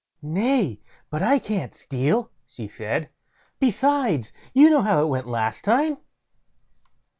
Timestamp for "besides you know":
3.59-4.81